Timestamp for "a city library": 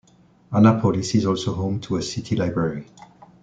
1.97-2.87